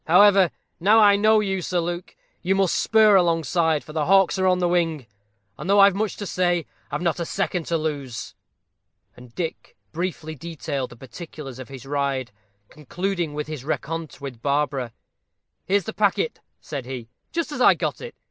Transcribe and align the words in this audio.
However, 0.07 0.49
now 0.79 0.97
I 0.99 1.15
know 1.15 1.41
you, 1.41 1.61
Sir 1.61 1.79
Luke, 1.79 2.15
you 2.41 2.55
must 2.55 2.73
spur 2.73 3.15
alongside, 3.15 3.83
for 3.83 3.93
the 3.93 4.07
hawks 4.07 4.39
are 4.39 4.47
on 4.47 4.57
the 4.57 4.67
wing; 4.67 5.05
and 5.59 5.69
though 5.69 5.79
I've 5.79 5.93
much 5.93 6.17
to 6.17 6.25
say, 6.25 6.65
I've 6.89 7.03
not 7.03 7.19
a 7.19 7.25
second 7.25 7.67
to 7.67 7.77
lose." 7.77 8.33
And 9.15 9.35
Dick 9.35 9.77
briefly 9.91 10.33
detailed 10.33 10.89
the 10.89 10.95
particulars 10.95 11.59
of 11.59 11.69
his 11.69 11.85
ride, 11.85 12.31
concluding 12.67 13.35
with 13.35 13.45
his 13.45 13.63
rencontre 13.63 14.17
with 14.21 14.41
Barbara. 14.41 14.91
"Here's 15.67 15.83
the 15.83 15.93
packet," 15.93 16.39
said 16.59 16.87
he, 16.87 17.07
"just 17.31 17.51
as 17.51 17.61
I 17.61 17.75
got 17.75 18.01
it. 18.01 18.15